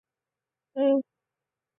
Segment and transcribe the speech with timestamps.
[0.73, 1.03] 塞尔河畔宽。